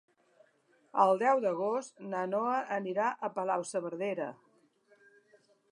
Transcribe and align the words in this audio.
El 1.03 1.19
deu 1.23 1.41
d'agost 1.43 2.01
na 2.15 2.23
Noa 2.33 2.57
anirà 2.81 3.11
a 3.29 3.33
Palau-saverdera. 3.37 4.31